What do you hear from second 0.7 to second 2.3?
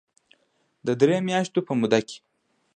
د درې مياشتو په موده کې